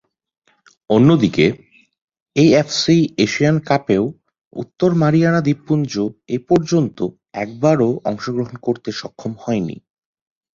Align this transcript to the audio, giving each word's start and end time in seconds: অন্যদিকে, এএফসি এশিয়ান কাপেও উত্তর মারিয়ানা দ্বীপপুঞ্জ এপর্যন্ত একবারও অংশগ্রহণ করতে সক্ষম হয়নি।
অন্যদিকে, 0.89 1.45
এএফসি 2.35 2.97
এশিয়ান 3.25 3.57
কাপেও 3.67 4.03
উত্তর 4.53 4.89
মারিয়ানা 5.01 5.41
দ্বীপপুঞ্জ 5.43 5.93
এপর্যন্ত 6.37 6.97
একবারও 7.35 7.89
অংশগ্রহণ 8.05 8.55
করতে 8.65 8.89
সক্ষম 8.99 9.31
হয়নি। 9.43 9.75